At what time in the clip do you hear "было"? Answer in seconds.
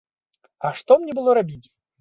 1.21-1.39